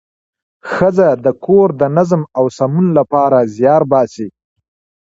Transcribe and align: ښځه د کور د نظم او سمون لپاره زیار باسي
ښځه 0.71 1.09
د 1.25 1.27
کور 1.45 1.67
د 1.81 1.83
نظم 1.97 2.21
او 2.37 2.45
سمون 2.57 2.87
لپاره 2.99 3.37
زیار 3.55 3.81
باسي 3.91 4.27